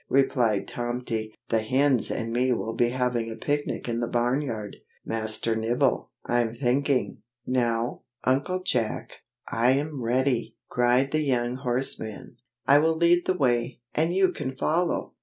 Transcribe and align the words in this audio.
replied 0.09 0.67
Tomty. 0.67 1.31
"The 1.49 1.59
hens 1.61 2.09
and 2.09 2.33
me 2.33 2.51
will 2.53 2.73
be 2.73 2.89
having 2.89 3.29
a 3.29 3.35
picnic 3.35 3.87
in 3.87 3.99
the 3.99 4.07
barn 4.07 4.41
yard, 4.41 4.77
Master 5.05 5.55
Nibble, 5.55 6.09
I'm 6.25 6.55
thinking." 6.55 7.19
"Now, 7.45 8.01
Uncle 8.23 8.63
Jack, 8.63 9.19
I 9.51 9.73
am 9.73 10.01
ready!" 10.01 10.57
cried 10.69 11.11
the 11.11 11.21
young 11.21 11.57
horseman. 11.57 12.37
"I 12.65 12.79
will 12.79 12.95
lead 12.95 13.27
the 13.27 13.37
way, 13.37 13.79
and 13.93 14.11
you 14.15 14.31
can 14.31 14.55
follow!" 14.57 15.13